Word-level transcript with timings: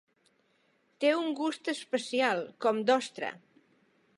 Té 1.03 1.11
un 1.17 1.29
gust 1.41 1.69
especial, 1.75 2.41
com 2.67 2.81
d'ostra. 2.89 3.31